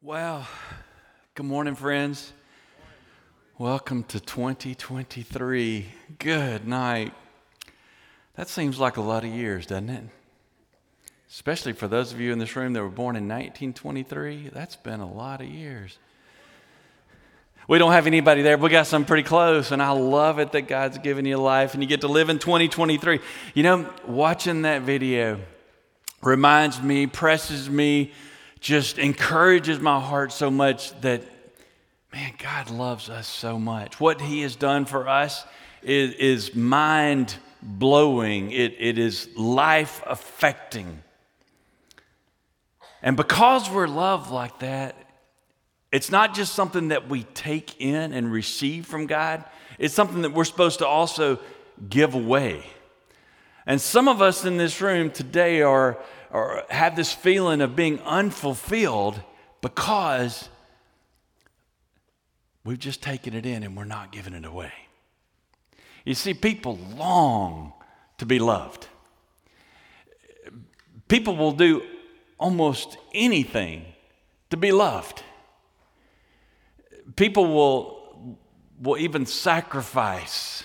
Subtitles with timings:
[0.00, 0.46] Well,
[1.34, 2.32] good morning, friends.
[3.58, 5.86] Welcome to 2023.
[6.20, 7.12] Good night.
[8.36, 10.04] That seems like a lot of years, doesn't it?
[11.28, 14.50] Especially for those of you in this room that were born in 1923.
[14.54, 15.98] That's been a lot of years.
[17.66, 20.52] We don't have anybody there, but we got some pretty close, and I love it
[20.52, 23.18] that God's given you life and you get to live in 2023.
[23.52, 25.40] You know, watching that video
[26.22, 28.12] reminds me, presses me
[28.60, 31.22] just encourages my heart so much that,
[32.12, 34.00] man, God loves us so much.
[34.00, 35.44] What He has done for us
[35.82, 41.02] is, is mind blowing, it, it is life affecting.
[43.02, 44.96] And because we're loved like that,
[45.90, 49.44] it's not just something that we take in and receive from God,
[49.78, 51.38] it's something that we're supposed to also
[51.88, 52.64] give away.
[53.66, 55.98] And some of us in this room today are
[56.30, 59.20] or have this feeling of being unfulfilled
[59.60, 60.48] because
[62.64, 64.72] we've just taken it in and we're not giving it away.
[66.04, 67.72] You see, people long
[68.18, 68.88] to be loved.
[71.08, 71.82] People will do
[72.38, 73.84] almost anything
[74.50, 75.22] to be loved.
[77.16, 78.38] People will,
[78.80, 80.64] will even sacrifice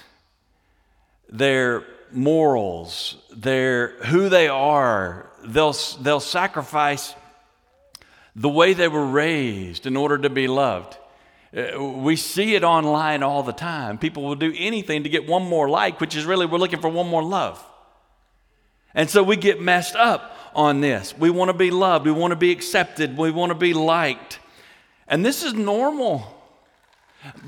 [1.30, 5.30] their morals, their who they are.
[5.46, 7.16] They'll, they'll sacrifice
[8.36, 10.98] the way they were raised in order to be loved.
[11.56, 13.98] Uh, we see it online all the time.
[13.98, 16.90] People will do anything to get one more like, which is really we're looking for
[16.90, 17.64] one more love.
[18.96, 21.18] And so we get messed up on this.
[21.18, 24.40] We want to be loved, we want to be accepted, we want to be liked.
[25.08, 26.26] And this is normal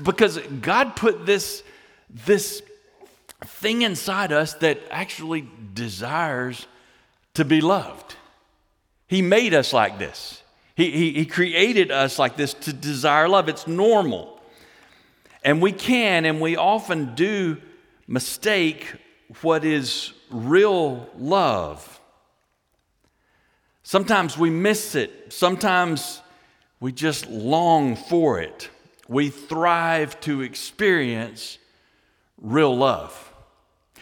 [0.02, 1.62] because God put this,
[2.10, 2.62] this
[3.44, 6.66] thing inside us that actually desires
[7.36, 8.16] to be loved.
[9.06, 10.42] He made us like this.
[10.74, 13.48] He, he, he, created us like this to desire love.
[13.48, 14.40] It's normal.
[15.42, 17.56] And we can and we often do
[18.06, 18.94] mistake
[19.40, 22.00] what is real love.
[23.82, 25.32] Sometimes we miss it.
[25.32, 26.20] Sometimes
[26.80, 28.68] we just long for it.
[29.08, 31.58] We thrive to experience
[32.38, 33.32] real love.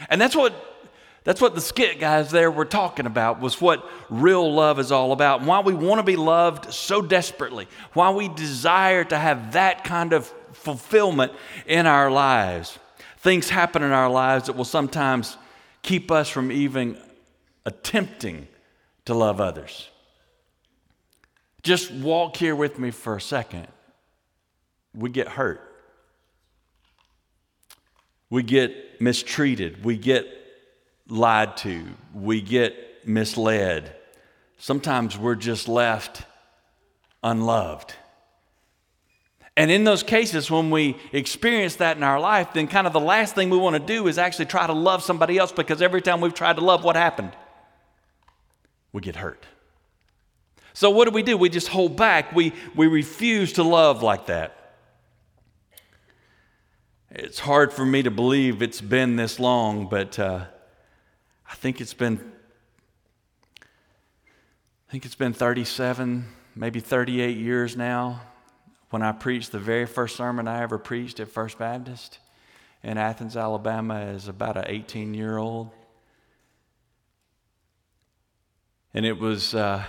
[0.08, 0.73] And that's what
[1.24, 5.12] that's what the skit guys there were talking about was what real love is all
[5.12, 5.40] about.
[5.40, 7.66] And why we want to be loved so desperately.
[7.94, 11.32] Why we desire to have that kind of fulfillment
[11.66, 12.78] in our lives.
[13.18, 15.36] Things happen in our lives that will sometimes
[15.82, 16.98] keep us from even
[17.64, 18.46] attempting
[19.06, 19.88] to love others.
[21.62, 23.66] Just walk here with me for a second.
[24.94, 25.74] We get hurt
[28.34, 30.26] we get mistreated, we get
[31.08, 31.84] lied to,
[32.14, 33.94] we get misled.
[34.58, 36.22] Sometimes we're just left
[37.22, 37.94] unloved.
[39.56, 43.00] And in those cases, when we experience that in our life, then kind of the
[43.00, 46.02] last thing we want to do is actually try to love somebody else because every
[46.02, 47.32] time we've tried to love, what happened?
[48.92, 49.46] We get hurt.
[50.72, 51.36] So, what do we do?
[51.36, 52.34] We just hold back.
[52.34, 54.56] We, we refuse to love like that.
[57.10, 60.46] It's hard for me to believe it's been this long, but uh,
[61.64, 62.20] think it's been.
[63.58, 68.20] I think it's been 37, maybe 38 years now
[68.90, 72.18] when I preached the very first sermon I ever preached at First Baptist
[72.82, 75.70] in Athens, Alabama, as about an 18 year old.
[78.92, 79.84] And it was uh,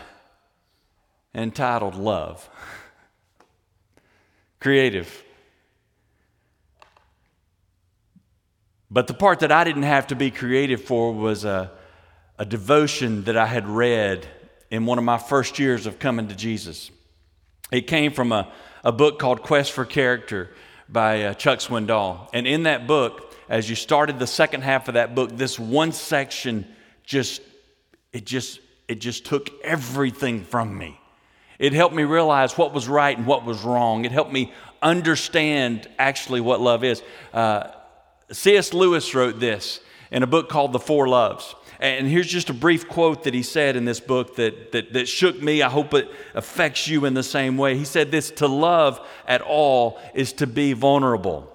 [1.34, 2.50] entitled Love.
[4.62, 5.25] Creative.
[8.96, 11.70] But the part that I didn't have to be creative for was a,
[12.40, 14.26] a devotion that I had read
[14.72, 16.92] in one of my first years of coming to Jesus.
[17.74, 18.50] It came from a,
[18.86, 20.52] a book called Quest for Character
[20.88, 22.30] by uh, Chuck Swindoll.
[22.34, 25.92] And in that book, as you started the second half of that book, this one
[25.92, 26.66] section
[27.04, 27.42] just,
[28.14, 30.98] it just, it just took everything from me.
[31.60, 34.06] It helped me realize what was right and what was wrong.
[34.06, 37.04] It helped me understand actually what love is.
[37.34, 37.72] Uh,
[38.32, 38.74] C.S.
[38.74, 39.80] Lewis wrote this
[40.12, 41.56] in a book called The Four Loves.
[41.80, 45.08] And here's just a brief quote that he said in this book that, that, that,
[45.08, 45.62] shook me.
[45.62, 47.78] I hope it affects you in the same way.
[47.78, 51.54] He said this To love at all is to be vulnerable,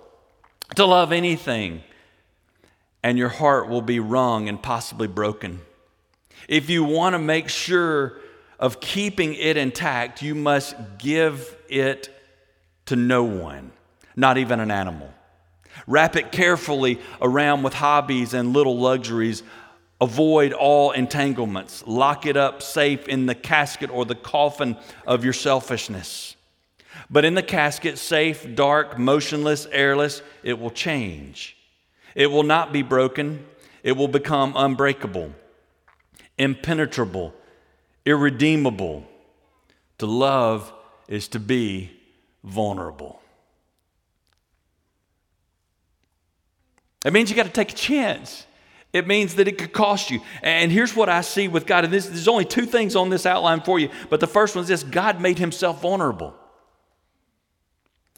[0.76, 1.82] to love anything,
[3.02, 5.62] and your heart will be wrung and possibly broken.
[6.49, 8.19] If you want to make sure
[8.58, 12.14] of keeping it intact, you must give it
[12.87, 13.72] to no one,
[14.17, 15.14] not even an animal.
[15.87, 19.43] Wrap it carefully around with hobbies and little luxuries,
[20.00, 21.85] avoid all entanglements.
[21.87, 26.37] Lock it up safe in the casket or the coffin of your selfishness.
[27.11, 31.56] But in the casket, safe, dark, motionless, airless, it will change.
[32.15, 33.44] It will not be broken,
[33.82, 35.32] it will become unbreakable,
[36.38, 37.35] impenetrable,
[38.05, 39.06] irredeemable.
[39.99, 40.73] To love
[41.09, 41.91] is to be
[42.43, 43.19] vulnerable.
[47.05, 48.47] It means you got to take a chance.
[48.93, 50.20] It means that it could cost you.
[50.43, 51.85] And here's what I see with God.
[51.85, 53.88] And this, there's only two things on this outline for you.
[54.08, 56.35] But the first one is this God made himself vulnerable.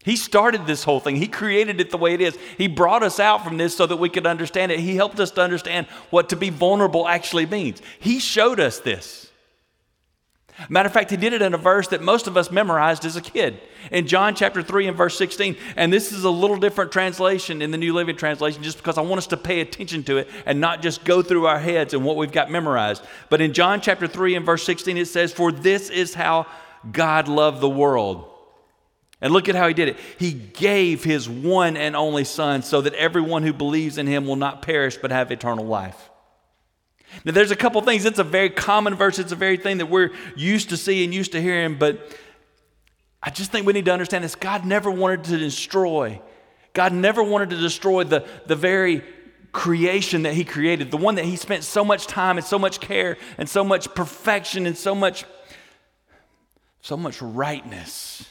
[0.05, 1.17] He started this whole thing.
[1.17, 2.37] He created it the way it is.
[2.58, 4.81] He brought us out from this so that we could understand it.
[4.81, 7.81] He helped us to understand what to be vulnerable actually means.
[8.00, 9.31] He showed us this.
[10.69, 13.16] Matter of fact, he did it in a verse that most of us memorized as
[13.16, 13.58] a kid
[13.90, 15.56] in John chapter 3 and verse 16.
[15.76, 19.00] And this is a little different translation in the New Living Translation just because I
[19.00, 22.04] want us to pay attention to it and not just go through our heads and
[22.04, 23.02] what we've got memorized.
[23.31, 26.46] But in John chapter 3 and verse 16, it says, For this is how
[26.90, 28.28] God loved the world.
[29.22, 29.96] And look at how he did it.
[30.19, 34.37] He gave his one and only Son so that everyone who believes in him will
[34.37, 36.10] not perish but have eternal life.
[37.25, 38.05] Now, there's a couple things.
[38.05, 39.19] It's a very common verse.
[39.19, 42.17] It's a very thing that we're used to seeing, used to hearing, but
[43.23, 44.35] I just think we need to understand this.
[44.35, 46.20] God never wanted to destroy.
[46.73, 49.05] God never wanted to destroy the, the very
[49.53, 52.81] creation that He created, the one that He spent so much time and so much
[52.81, 55.25] care and so much perfection and so much,
[56.81, 58.25] so much rightness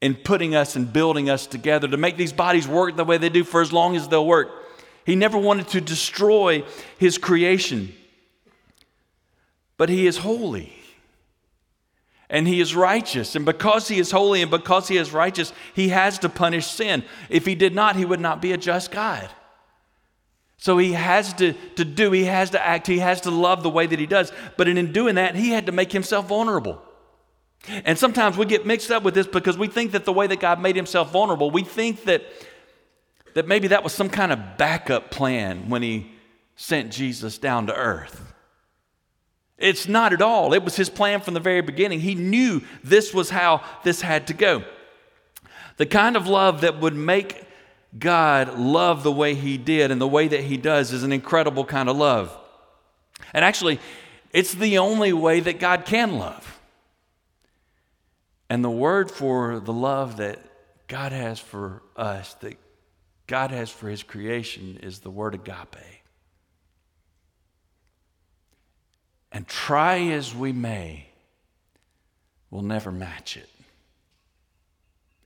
[0.00, 3.30] in putting us and building us together to make these bodies work the way they
[3.30, 4.50] do for as long as they'll work.
[5.04, 6.64] He never wanted to destroy
[6.98, 7.94] his creation.
[9.76, 10.72] But he is holy.
[12.30, 13.36] And he is righteous.
[13.36, 17.04] And because he is holy and because he is righteous, he has to punish sin.
[17.28, 19.28] If he did not, he would not be a just God.
[20.56, 23.68] So he has to, to do, he has to act, he has to love the
[23.68, 24.32] way that he does.
[24.56, 26.80] But in doing that, he had to make himself vulnerable.
[27.68, 30.40] And sometimes we get mixed up with this because we think that the way that
[30.40, 32.24] God made himself vulnerable, we think that
[33.34, 36.10] that maybe that was some kind of backup plan when he
[36.56, 38.32] sent Jesus down to earth.
[39.58, 40.52] It's not at all.
[40.52, 42.00] It was his plan from the very beginning.
[42.00, 44.64] He knew this was how this had to go.
[45.76, 47.44] The kind of love that would make
[47.98, 51.64] God love the way he did and the way that he does is an incredible
[51.64, 52.36] kind of love.
[53.32, 53.80] And actually,
[54.32, 56.60] it's the only way that God can love.
[58.50, 60.38] And the word for the love that
[60.88, 62.56] God has for us, that
[63.26, 65.76] God has for his creation is the word agape.
[69.32, 71.08] And try as we may,
[72.50, 73.48] we'll never match it.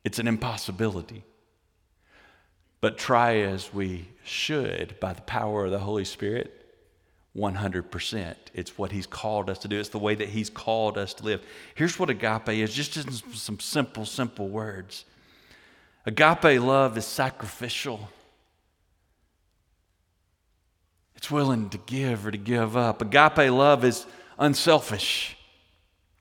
[0.04, 1.24] It's an impossibility.
[2.80, 6.54] But try as we should by the power of the Holy Spirit,
[7.36, 8.34] 100%.
[8.54, 11.24] It's what He's called us to do, it's the way that He's called us to
[11.24, 11.44] live.
[11.74, 15.04] Here's what agape is just in some simple, simple words
[16.08, 18.08] Agape love is sacrificial.
[21.16, 23.02] It's willing to give or to give up.
[23.02, 24.06] Agape love is
[24.38, 25.36] unselfish.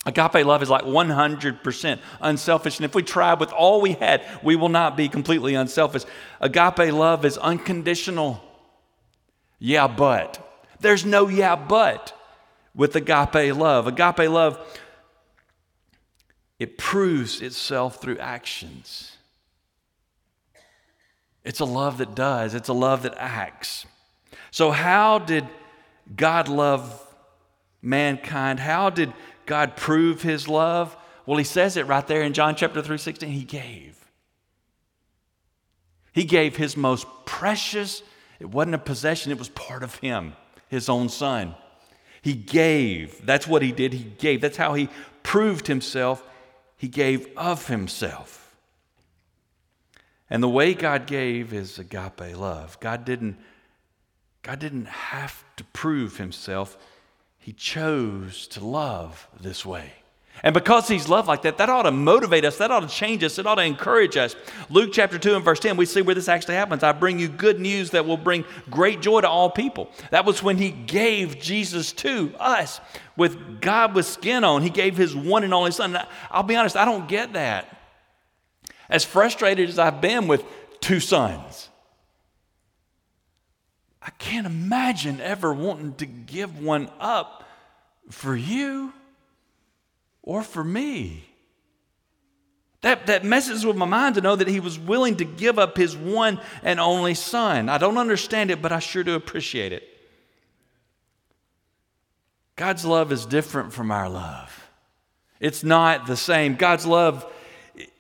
[0.05, 2.77] Agape love is like 100% unselfish.
[2.77, 6.03] And if we try with all we had, we will not be completely unselfish.
[6.41, 8.43] Agape love is unconditional.
[9.57, 10.65] Yeah, but.
[10.81, 12.13] There's no yeah, but
[12.75, 13.87] with agape love.
[13.87, 14.59] Agape love,
[16.59, 19.17] it proves itself through actions.
[21.47, 23.85] It's a love that does, it's a love that acts.
[24.51, 25.47] So, how did
[26.13, 27.01] God love
[27.81, 28.59] mankind?
[28.59, 29.13] How did
[29.45, 30.97] God prove his love?
[31.25, 33.30] Well, he says it right there in John chapter 3 16.
[33.30, 33.97] He gave.
[36.11, 38.04] He gave his most precious,
[38.42, 40.33] it wasn't a possession, it was part of him,
[40.68, 41.56] his own son.
[42.21, 43.25] He gave.
[43.25, 43.94] That's what he did.
[43.94, 44.42] He gave.
[44.42, 44.89] That's how he
[45.23, 46.21] proved himself.
[46.75, 48.36] He gave of himself.
[50.29, 52.79] And the way God gave is agape love.
[52.79, 53.37] God didn't,
[54.43, 56.77] God didn't have to prove himself,
[57.37, 59.93] He chose to love this way.
[60.43, 63.23] And because He's loved like that, that ought to motivate us, that ought to change
[63.23, 64.35] us, it ought to encourage us.
[64.69, 66.83] Luke chapter 2 and verse 10, we see where this actually happens.
[66.83, 69.89] I bring you good news that will bring great joy to all people.
[70.11, 72.79] That was when He gave Jesus to us
[73.15, 74.61] with God with skin on.
[74.61, 75.97] He gave His one and only Son.
[76.29, 77.76] I'll be honest, I don't get that.
[78.89, 80.44] As frustrated as I've been with
[80.79, 81.69] two sons,
[84.01, 87.44] I can't imagine ever wanting to give one up
[88.09, 88.94] for you
[90.21, 91.25] or for me.
[92.81, 95.75] That, that messes with my mind to know that he was willing to give up
[95.75, 97.67] his one and only son.
[97.67, 99.83] I don't understand it, but I sure do appreciate it.
[102.56, 104.69] God's love is different from our love.
[105.39, 106.56] It's not the same.
[106.56, 107.31] God's love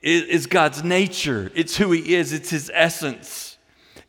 [0.01, 3.57] is God's nature, it's who He is, it's His essence.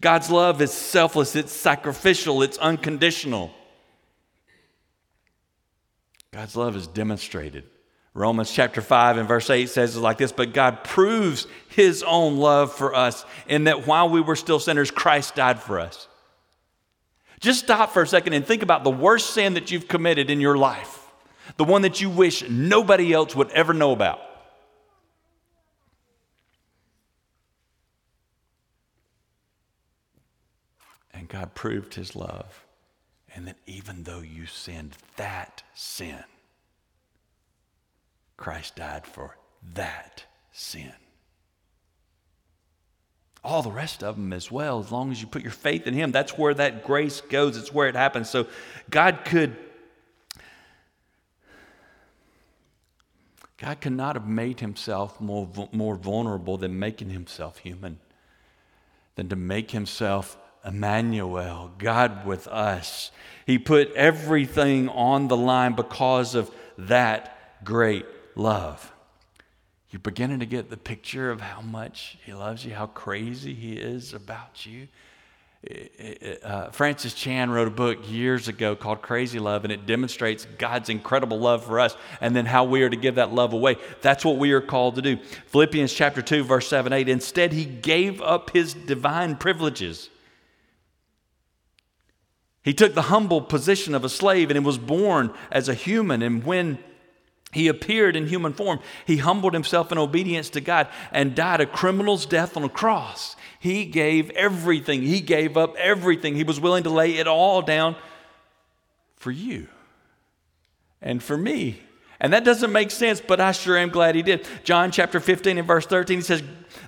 [0.00, 3.52] God's love is selfless, it's sacrificial, it's unconditional.
[6.32, 7.64] God's love is demonstrated.
[8.14, 12.37] Romans chapter 5 and verse 8 says it like this But God proves his own
[12.37, 16.08] love for us in that while we were still sinners, Christ died for us.
[17.40, 20.40] Just stop for a second and think about the worst sin that you've committed in
[20.40, 21.06] your life,
[21.56, 24.20] the one that you wish nobody else would ever know about.
[31.28, 32.64] God proved his love.
[33.35, 36.25] And that even though you sinned that sin,
[38.37, 39.37] Christ died for
[39.75, 40.92] that sin.
[43.44, 45.94] All the rest of them as well, as long as you put your faith in
[45.94, 48.28] Him, that's where that grace goes, it's where it happens.
[48.28, 48.47] So
[48.90, 49.56] God could.
[53.58, 57.99] God could not have made himself more, more vulnerable than making himself human,
[59.16, 60.37] than to make himself
[60.68, 63.10] Emmanuel, God with us.
[63.46, 68.92] He put everything on the line because of that great love.
[69.90, 73.72] You're beginning to get the picture of how much He loves you, how crazy He
[73.72, 74.88] is about you.
[76.44, 80.88] Uh, Francis Chan wrote a book years ago called Crazy Love, and it demonstrates God's
[80.88, 83.76] incredible love for us and then how we are to give that love away.
[84.00, 85.16] That's what we are called to do.
[85.46, 87.08] Philippians chapter 2, verse 7 8.
[87.08, 90.10] Instead, he gave up his divine privileges.
[92.68, 96.20] He took the humble position of a slave and he was born as a human.
[96.20, 96.76] And when
[97.50, 98.80] he appeared in human form.
[99.06, 103.37] He humbled himself in obedience to God and died a criminal's death on a cross.
[103.58, 105.00] He gave everything.
[105.00, 106.37] He gave up everything.
[106.37, 107.96] He was willing to lay it all down
[109.16, 109.68] for you
[111.00, 111.80] and for me.
[112.20, 114.46] And that doesn't make sense, but I sure am glad he did.
[114.62, 116.42] John chapter 15 and verse 13, he says,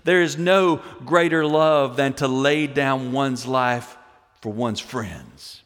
[0.05, 3.97] There is no greater love than to lay down one's life
[4.43, 5.60] for one's friends.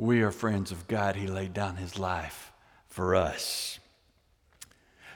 [0.00, 1.14] We are friends of God.
[1.14, 2.52] He laid down his life
[2.88, 3.78] for us.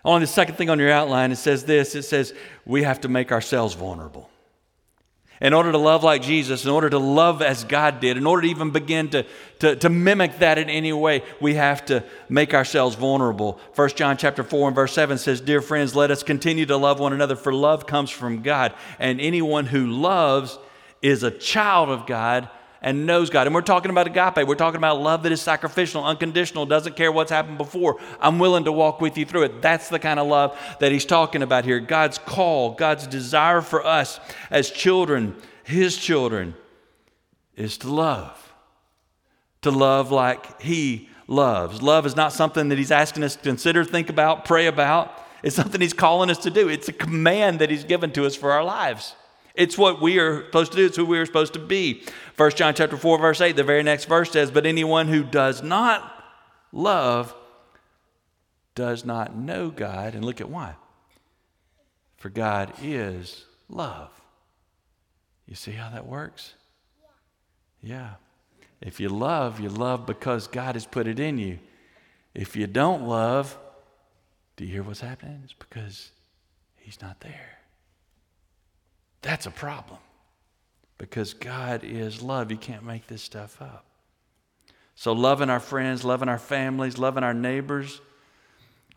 [0.05, 2.35] On the second thing on your outline, it says this it says,
[2.67, 4.29] we have to make ourselves vulnerable.
[5.41, 8.43] In order to love like Jesus, in order to love as God did, in order
[8.43, 9.25] to even begin to,
[9.61, 13.59] to, to mimic that in any way, we have to make ourselves vulnerable.
[13.77, 17.01] 1 John chapter 4 and verse 7 says, Dear friends, let us continue to love
[17.01, 18.75] one another, for love comes from God.
[18.99, 20.59] And anyone who loves
[21.01, 22.51] is a child of God
[22.85, 23.47] and knows God.
[23.47, 24.47] And we're talking about agape.
[24.47, 27.99] We're talking about love that is sacrificial, unconditional, doesn't care what's happened before.
[28.21, 29.63] I'm willing to walk with you through it.
[29.63, 31.81] That's the kind of love that he's talking about here.
[31.81, 36.55] God's call, God's desire for us as children, his children,
[37.57, 38.53] is to love.
[39.63, 41.81] To love like he loves.
[41.81, 45.11] Love is not something that he's asking us to consider, think about, pray about.
[45.43, 46.69] It's something he's calling us to do.
[46.69, 49.15] It's a command that he's given to us for our lives.
[49.55, 50.87] It's what we are supposed to do.
[50.87, 52.03] It's who we are supposed to be.
[52.37, 55.63] 1 John chapter 4, verse 8, the very next verse says, But anyone who does
[55.63, 56.25] not
[56.73, 57.35] love
[58.75, 60.15] does not know God.
[60.15, 60.75] And look at why.
[62.17, 64.11] For God is love.
[65.47, 66.55] You see how that works?
[67.83, 68.15] Yeah.
[68.81, 71.59] If you love, you love because God has put it in you.
[72.35, 73.57] If you don't love,
[74.57, 75.43] do you hear what's happening?
[75.45, 76.11] It's because
[76.77, 77.59] He's not there.
[79.25, 79.99] That's a problem
[80.99, 82.51] because God is love.
[82.51, 83.87] You can't make this stuff up.
[84.97, 88.03] So, loving our friends, loving our families, loving our neighbors,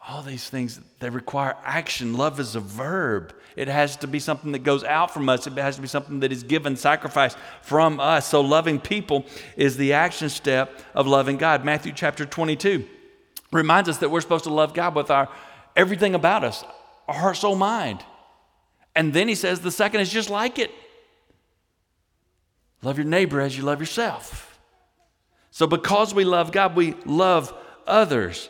[0.05, 2.17] all these things, they require action.
[2.17, 3.33] Love is a verb.
[3.55, 6.19] It has to be something that goes out from us, it has to be something
[6.19, 8.27] that is given, sacrifice from us.
[8.27, 11.63] So, loving people is the action step of loving God.
[11.63, 12.85] Matthew chapter 22
[13.53, 15.29] reminds us that we're supposed to love God with our
[15.73, 16.65] everything about us,
[17.07, 18.03] our heart, soul, mind.
[18.97, 20.71] And then he says the second is just like it
[22.81, 24.59] love your neighbor as you love yourself.
[25.51, 27.53] So, because we love God, we love
[27.85, 28.49] others.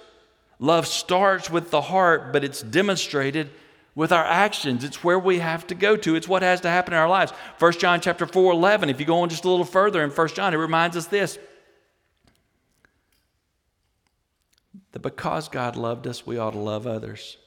[0.60, 3.50] Love starts with the heart, but it's demonstrated
[3.94, 4.84] with our actions.
[4.84, 6.16] It's where we have to go to.
[6.16, 7.34] It's what has to happen in our lives.
[7.60, 10.27] 1 John chapter 4, 11, if you go on just a little further in 1
[10.30, 11.38] John, it reminds us this.
[14.94, 17.38] That because God loved us, we ought to love others.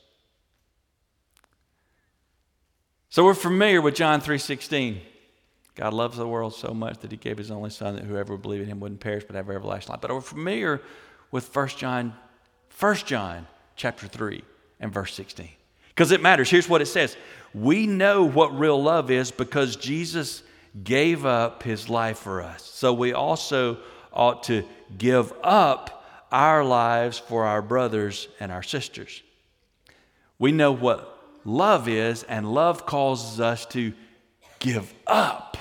[3.10, 5.00] So we're familiar with John 3:16.
[5.74, 8.42] God loves the world so much that he gave his only son that whoever would
[8.42, 10.00] believe in him wouldn't perish but have everlasting life.
[10.00, 10.80] But we're familiar
[11.32, 12.14] with 1 John
[12.78, 14.44] 1 John chapter 3
[14.78, 15.48] and verse 16.
[15.88, 16.50] Because it matters.
[16.50, 17.16] Here's what it says.
[17.52, 20.44] We know what real love is because Jesus
[20.84, 22.62] gave up his life for us.
[22.62, 23.78] So we also
[24.12, 24.64] ought to
[24.96, 29.22] give up our lives for our brothers and our sisters.
[30.38, 33.92] We know what love is, and love causes us to
[34.58, 35.56] give up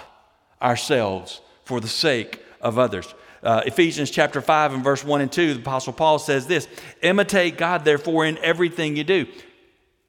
[0.61, 3.13] ourselves for the sake of others.
[3.41, 6.67] Uh, Ephesians chapter 5 and verse 1 and 2, the Apostle Paul says this
[7.01, 9.27] Imitate God, therefore, in everything you do.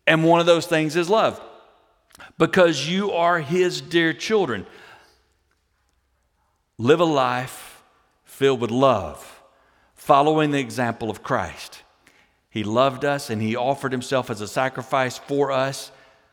[0.07, 1.41] And one of those things is love,
[2.39, 4.67] because you are his dear children.
[6.79, 7.83] Live a life
[8.25, 9.43] filled with love,
[9.95, 11.83] following the example of Christ.
[12.50, 15.92] He loved us and he offered himself as a sacrifice for us,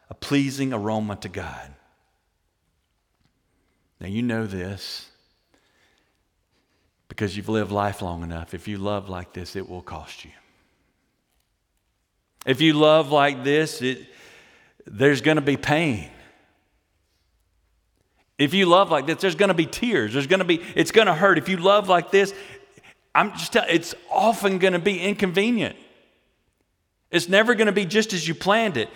[0.10, 1.74] a pleasing aroma to God.
[4.02, 5.10] Now, you know this
[7.08, 8.54] because you've lived life long enough.
[8.54, 10.32] If you love like this, it will cost you.
[12.46, 14.08] If you love like this, it,
[14.86, 16.10] there's going to be pain.
[18.38, 20.14] If you love like this, there's going to be tears.
[20.14, 21.38] There's going to be, it's going to hurt.
[21.38, 22.34] If you love like this,
[23.14, 25.76] I'm just telling, it's often going to be inconvenient.
[27.12, 28.90] It's never going to be just as you planned it.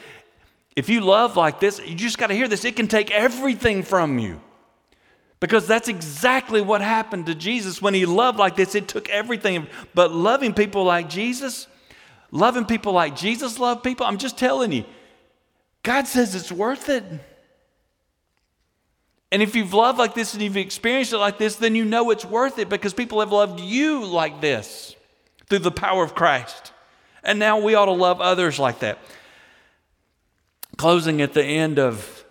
[0.75, 2.65] If you love like this, you just got to hear this.
[2.65, 4.41] It can take everything from you.
[5.39, 8.75] Because that's exactly what happened to Jesus when he loved like this.
[8.75, 9.67] It took everything.
[9.93, 11.67] But loving people like Jesus,
[12.29, 14.85] loving people like Jesus loved people, I'm just telling you,
[15.83, 17.03] God says it's worth it.
[19.31, 22.11] And if you've loved like this and you've experienced it like this, then you know
[22.11, 24.95] it's worth it because people have loved you like this
[25.47, 26.70] through the power of Christ.
[27.23, 28.99] And now we ought to love others like that.
[30.77, 32.25] Closing at the end of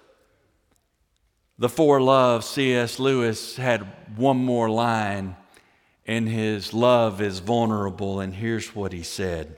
[1.59, 2.99] the Four Loves, C.S.
[2.99, 5.37] Lewis had one more line,
[6.07, 9.57] in his love is vulnerable, and here's what he said.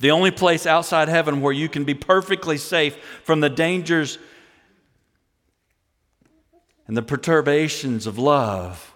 [0.00, 4.18] The only place outside heaven where you can be perfectly safe from the dangers
[6.90, 8.92] and the perturbations of love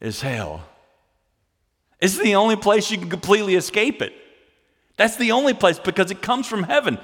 [0.00, 0.64] is hell.
[2.00, 4.14] It's the only place you can completely escape it.
[4.98, 6.98] That's the only place because it comes from heaven.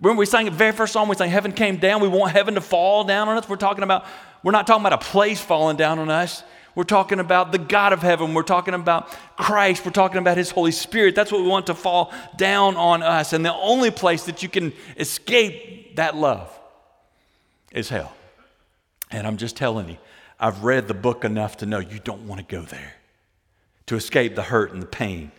[0.00, 2.00] Remember, we sang the very first song, we sang Heaven Came Down.
[2.00, 3.48] We want heaven to fall down on us.
[3.48, 4.06] We're talking about,
[4.42, 6.42] we're not talking about a place falling down on us.
[6.74, 8.34] We're talking about the God of heaven.
[8.34, 9.84] We're talking about Christ.
[9.84, 11.16] We're talking about His Holy Spirit.
[11.16, 13.32] That's what we want to fall down on us.
[13.32, 16.56] And the only place that you can escape that love
[17.72, 18.14] is hell.
[19.10, 19.96] And I'm just telling you,
[20.38, 22.94] I've read the book enough to know you don't want to go there
[23.86, 25.32] to escape the hurt and the pain.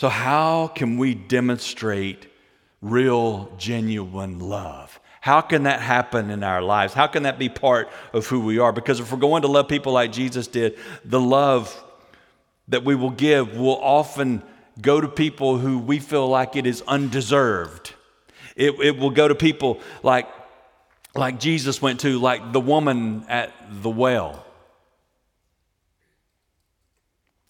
[0.00, 2.26] So, how can we demonstrate
[2.82, 5.00] real, genuine love.
[5.20, 6.94] How can that happen in our lives?
[6.94, 8.72] How can that be part of who we are?
[8.72, 11.84] Because if we're going to love people like Jesus did, the love
[12.68, 14.42] that we will give will often
[14.80, 17.92] go to people who we feel like it is undeserved.
[18.56, 20.28] It, it will go to people like,
[21.14, 24.46] like Jesus went to, like the woman at the well.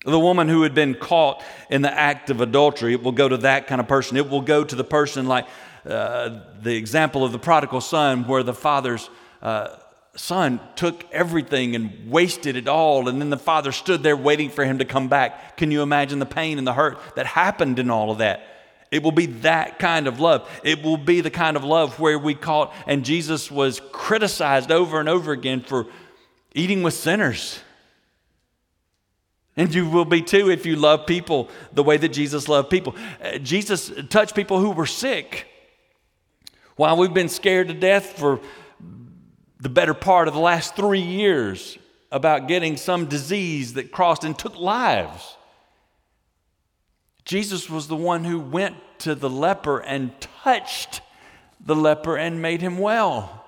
[0.04, 3.36] The woman who had been caught in the act of adultery, it will go to
[3.38, 4.16] that kind of person.
[4.16, 5.46] It will go to the person like
[5.84, 9.10] uh, the example of the prodigal son, where the father's
[9.42, 9.76] uh,
[10.16, 14.64] son took everything and wasted it all, and then the father stood there waiting for
[14.64, 15.58] him to come back.
[15.58, 18.42] Can you imagine the pain and the hurt that happened in all of that?
[18.90, 20.48] It will be that kind of love.
[20.64, 24.98] It will be the kind of love where we caught, and Jesus was criticized over
[24.98, 25.86] and over again for
[26.54, 27.60] eating with sinners.
[29.56, 32.94] And you will be too if you love people the way that Jesus loved people.
[33.22, 35.46] Uh, Jesus touched people who were sick.
[36.76, 38.40] While we've been scared to death for
[39.58, 41.76] the better part of the last three years
[42.10, 45.36] about getting some disease that crossed and took lives,
[47.24, 51.02] Jesus was the one who went to the leper and touched
[51.64, 53.39] the leper and made him well.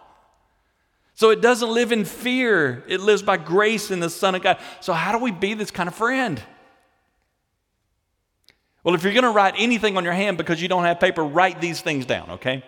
[1.22, 4.58] So it doesn't live in fear, it lives by grace in the Son of God.
[4.80, 6.42] So, how do we be this kind of friend?
[8.82, 11.22] Well, if you're going to write anything on your hand because you don't have paper,
[11.22, 12.64] write these things down, okay?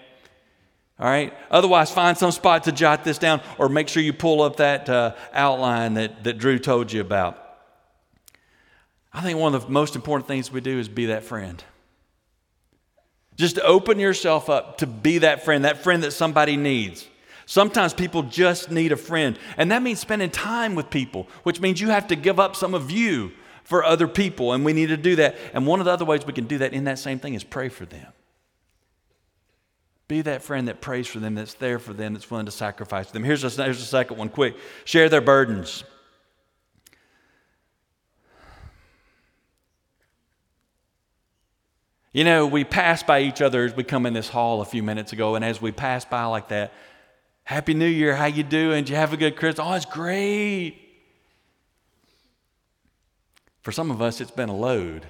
[1.00, 1.34] All right?
[1.50, 4.88] Otherwise, find some spot to jot this down or make sure you pull up that
[4.88, 7.58] uh, outline that, that Drew told you about.
[9.12, 11.60] I think one of the most important things we do is be that friend.
[13.34, 17.08] Just open yourself up to be that friend, that friend that somebody needs.
[17.46, 21.80] Sometimes people just need a friend, and that means spending time with people, which means
[21.80, 23.32] you have to give up some of you
[23.64, 25.36] for other people, and we need to do that.
[25.52, 27.44] And one of the other ways we can do that in that same thing is
[27.44, 28.12] pray for them.
[30.06, 33.06] Be that friend that prays for them, that's there for them, that's willing to sacrifice
[33.06, 33.24] for them.
[33.24, 35.84] Here's a, here's a second one quick share their burdens.
[42.12, 44.84] You know, we pass by each other as we come in this hall a few
[44.84, 46.72] minutes ago, and as we pass by like that,
[47.44, 48.16] Happy New Year.
[48.16, 48.84] How you doing?
[48.84, 49.66] Did you have a good Christmas?
[49.66, 50.80] Oh, it's great.
[53.62, 55.06] For some of us, it's been a load.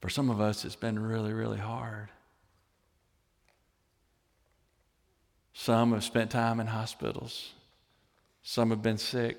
[0.00, 2.08] For some of us, it's been really, really hard.
[5.52, 7.52] Some have spent time in hospitals.
[8.42, 9.36] Some have been sick.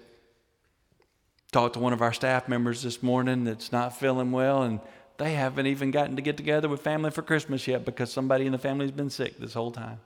[1.52, 4.80] Talked to one of our staff members this morning that's not feeling well, and
[5.20, 8.54] they haven't even gotten to get together with family for Christmas yet because somebody in
[8.54, 10.00] the family's been sick this whole time.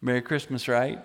[0.00, 0.98] Merry Christmas, right?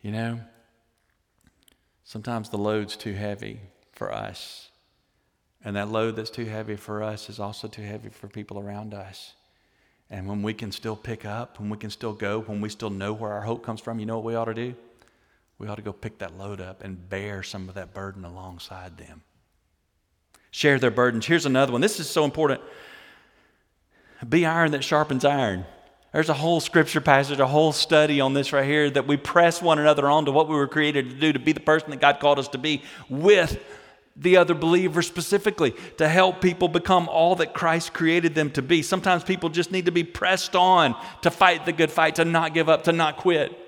[0.00, 0.40] You know,
[2.04, 3.60] sometimes the load's too heavy
[3.92, 4.70] for us.
[5.62, 8.94] And that load that's too heavy for us is also too heavy for people around
[8.94, 9.34] us.
[10.08, 12.88] And when we can still pick up, when we can still go, when we still
[12.88, 14.74] know where our hope comes from, you know what we ought to do?
[15.60, 18.96] We ought to go pick that load up and bear some of that burden alongside
[18.96, 19.20] them.
[20.50, 21.26] Share their burdens.
[21.26, 21.82] Here's another one.
[21.82, 22.62] This is so important.
[24.26, 25.66] Be iron that sharpens iron.
[26.14, 29.60] There's a whole scripture passage, a whole study on this right here that we press
[29.60, 32.00] one another on to what we were created to do, to be the person that
[32.00, 33.62] God called us to be with
[34.16, 38.82] the other believers specifically, to help people become all that Christ created them to be.
[38.82, 42.54] Sometimes people just need to be pressed on to fight the good fight, to not
[42.54, 43.66] give up, to not quit.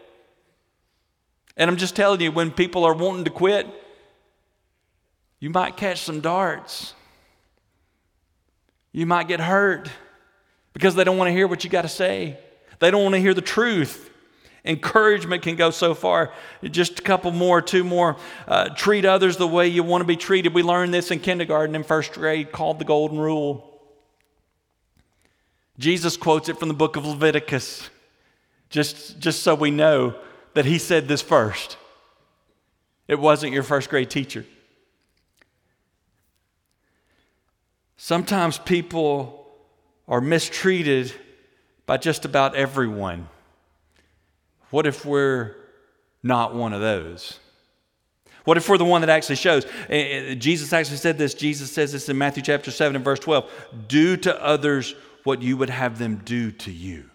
[1.57, 3.67] And I'm just telling you, when people are wanting to quit,
[5.39, 6.95] you might catch some darts.
[8.93, 9.91] You might get hurt
[10.73, 12.39] because they don't want to hear what you got to say.
[12.79, 14.11] They don't want to hear the truth.
[14.65, 16.33] Encouragement can go so far.
[16.63, 18.17] Just a couple more, two more.
[18.47, 20.55] Uh, treat others the way you want to be treated.
[20.55, 23.69] We learned this in kindergarten in first grade called the Golden Rule.
[25.79, 27.89] Jesus quotes it from the book of Leviticus,
[28.71, 30.15] just, just so we know
[30.55, 31.77] that he said this first.
[33.09, 34.45] It wasn't your first grade teacher.
[37.97, 39.47] Sometimes people
[40.09, 41.13] are mistreated
[41.87, 43.29] by just about everyone.
[44.71, 45.55] What if we're
[46.23, 47.39] not one of those?
[48.45, 49.65] What if we're the one that actually shows?
[49.89, 51.35] Eh, eh, Jesus actually said this.
[51.35, 53.49] Jesus says this in Matthew chapter 7 and verse 12
[53.87, 57.09] Do to others what you would have them do to you.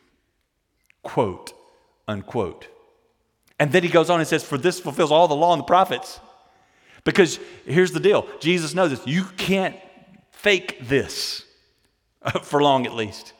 [1.04, 1.52] Quote,
[2.08, 2.68] unquote.
[3.60, 5.66] And then he goes on and says, For this fulfills all the law and the
[5.66, 6.20] prophets.
[7.04, 9.06] Because here's the deal Jesus knows this.
[9.08, 9.76] You can't
[10.32, 11.44] fake this.
[12.44, 13.34] for long at least.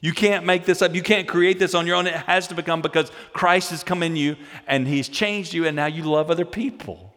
[0.00, 0.94] You can't make this up.
[0.94, 2.06] You can't create this on your own.
[2.06, 5.74] It has to become because Christ has come in you and He's changed you, and
[5.74, 7.14] now you love other people.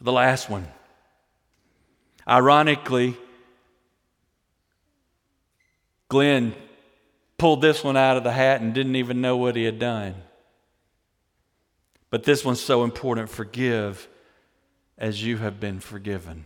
[0.00, 0.66] The last one.
[2.26, 3.16] Ironically,
[6.08, 6.54] Glenn
[7.42, 10.14] pulled this one out of the hat and didn't even know what he had done.
[12.08, 14.06] But this one's so important forgive
[14.96, 16.44] as you have been forgiven.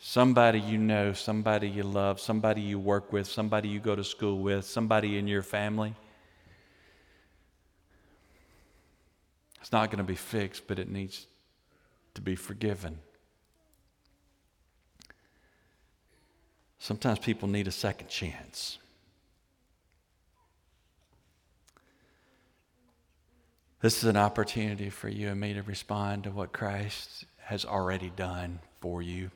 [0.00, 4.38] Somebody you know, somebody you love, somebody you work with, somebody you go to school
[4.38, 5.94] with, somebody in your family.
[9.60, 11.26] It's not going to be fixed, but it needs
[12.14, 13.00] to be forgiven.
[16.82, 18.78] Sometimes people need a second chance.
[23.80, 28.10] This is an opportunity for you and me to respond to what Christ has already
[28.10, 29.30] done for you.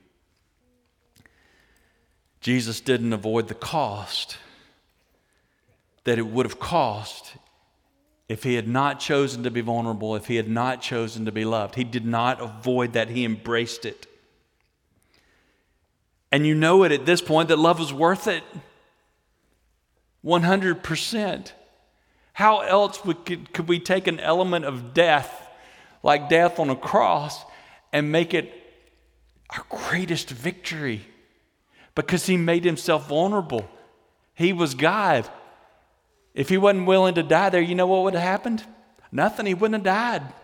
[2.40, 4.38] Jesus didn't avoid the cost
[6.02, 7.36] that it would have cost
[8.28, 11.44] if he had not chosen to be vulnerable, if he had not chosen to be
[11.44, 11.76] loved.
[11.76, 14.08] He did not avoid that, he embraced it.
[16.36, 18.44] And you know it at this point that love was worth it
[20.22, 21.52] 100%.
[22.34, 25.48] How else could, could we take an element of death,
[26.02, 27.42] like death on a cross,
[27.90, 28.52] and make it
[29.48, 31.06] our greatest victory?
[31.94, 33.66] because he made himself vulnerable.
[34.34, 35.26] He was God.
[36.34, 38.62] If he wasn't willing to die there, you know what would have happened?
[39.10, 39.46] Nothing.
[39.46, 40.34] He wouldn't have died.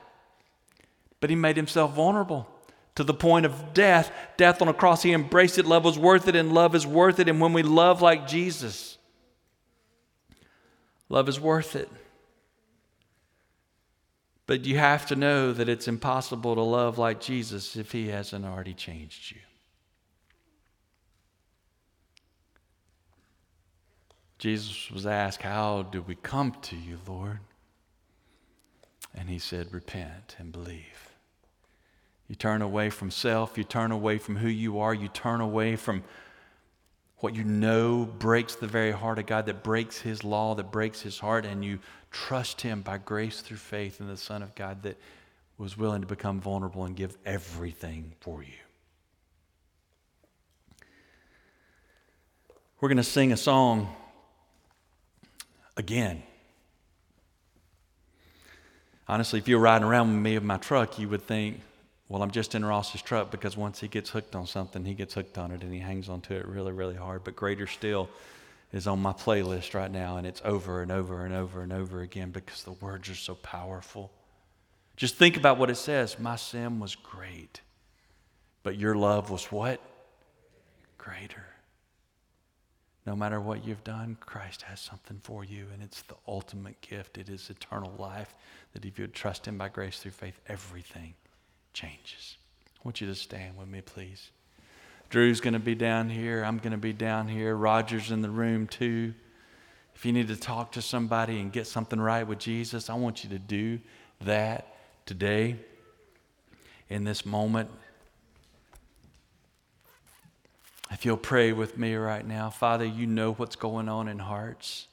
[1.20, 2.48] But he made himself vulnerable
[2.94, 4.12] to the point of death.
[4.36, 5.02] Death on a cross.
[5.02, 5.66] He embraced it.
[5.66, 7.28] Love was worth it, and love is worth it.
[7.28, 8.98] And when we love like Jesus,
[11.08, 11.88] love is worth it.
[14.46, 18.44] But you have to know that it's impossible to love like Jesus if he hasn't
[18.44, 19.40] already changed you.
[24.38, 27.38] Jesus was asked, How do we come to you, Lord?
[29.14, 31.11] And he said, Repent and believe.
[32.32, 35.76] You turn away from self, you turn away from who you are, you turn away
[35.76, 36.02] from
[37.18, 41.02] what you know breaks the very heart of God, that breaks his law, that breaks
[41.02, 41.78] his heart, and you
[42.10, 44.96] trust him by grace through faith in the Son of God that
[45.58, 48.54] was willing to become vulnerable and give everything for you.
[52.80, 53.94] We're going to sing a song
[55.76, 56.22] again.
[59.06, 61.60] Honestly, if you're riding around with me in my truck, you would think,
[62.12, 65.14] well, I'm just in Ross's truck because once he gets hooked on something, he gets
[65.14, 67.24] hooked on it and he hangs on to it really, really hard.
[67.24, 68.10] But greater still
[68.70, 72.02] is on my playlist right now, and it's over and over and over and over
[72.02, 74.10] again because the words are so powerful.
[74.94, 76.18] Just think about what it says.
[76.18, 77.62] My sin was great,
[78.62, 79.80] but your love was what?
[80.98, 81.46] Greater.
[83.06, 87.16] No matter what you've done, Christ has something for you, and it's the ultimate gift.
[87.16, 88.34] It is eternal life
[88.74, 91.14] that if you trust Him by grace through faith, everything
[91.72, 92.36] changes.
[92.76, 94.30] I want you to stand with me, please.
[95.10, 96.42] Drew's going to be down here.
[96.42, 97.54] I'm going to be down here.
[97.54, 99.14] Roger's in the room too.
[99.94, 103.22] If you need to talk to somebody and get something right with Jesus, I want
[103.22, 103.78] you to do
[104.22, 104.74] that
[105.06, 105.56] today
[106.88, 107.70] in this moment.
[110.90, 114.88] If you'll pray with me right now, Father, you know what's going on in hearts.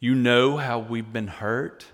[0.00, 1.86] You know how we've been hurt.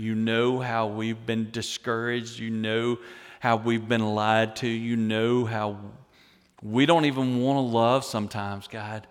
[0.00, 2.38] You know how we've been discouraged.
[2.38, 2.98] You know
[3.38, 4.66] how we've been lied to.
[4.66, 5.78] You know how
[6.62, 9.06] we don't even want to love sometimes, God,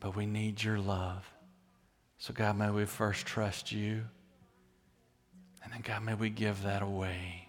[0.00, 1.30] but we need your love.
[2.16, 4.04] So, God, may we first trust you.
[5.62, 7.48] And then, God, may we give that away.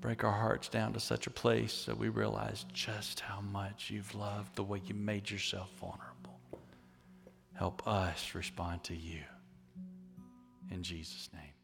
[0.00, 4.14] Break our hearts down to such a place that we realize just how much you've
[4.14, 6.15] loved the way you made yourself vulnerable.
[7.58, 9.20] Help us respond to you.
[10.70, 11.55] In Jesus' name.